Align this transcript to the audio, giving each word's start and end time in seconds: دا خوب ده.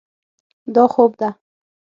دا 0.75 0.83
خوب 0.93 1.11
ده. 1.19 1.29